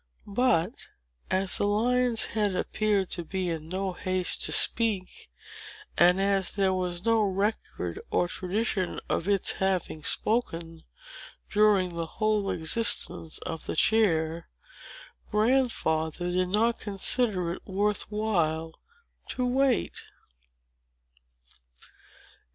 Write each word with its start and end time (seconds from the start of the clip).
But, 0.25 0.87
as 1.29 1.59
the 1.59 1.67
lion's 1.67 2.25
head 2.33 2.55
appeared 2.55 3.11
to 3.11 3.23
be 3.23 3.51
in 3.51 3.69
no 3.69 3.91
haste 3.93 4.41
to 4.45 4.51
speak, 4.51 5.29
and 5.95 6.19
as 6.19 6.53
there 6.53 6.73
was 6.73 7.05
no 7.05 7.21
record 7.21 7.99
or 8.09 8.27
tradition 8.27 8.99
of 9.09 9.27
its 9.27 9.51
having 9.51 10.01
spoken, 10.03 10.81
during 11.51 11.95
the 11.95 12.07
whole 12.17 12.49
existence 12.49 13.37
of 13.45 13.67
the 13.67 13.75
chair, 13.75 14.49
Grandfather 15.29 16.31
did 16.31 16.47
not 16.49 16.79
consider 16.79 17.53
it 17.53 17.61
worth 17.67 18.09
while 18.09 18.73
to 19.29 19.45
wait. 19.45 20.05